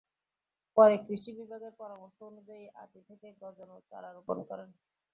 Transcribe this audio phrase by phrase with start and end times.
[0.77, 4.69] পরে কৃষি বিভাগের পরামর্শ অনুযায়ী আঁটি থেকে গজানো চারা রোপণ করেন।